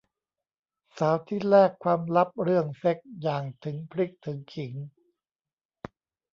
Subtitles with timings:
[0.97, 4.73] สาวที่แลกความลับเรื่องเซ็กส์อย่างถึงพริกถึงขิง